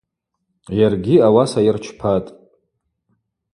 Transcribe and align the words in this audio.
Йаргьи 0.79 1.15
ауаса 1.27 1.59
йырчпатӏ. 1.63 2.29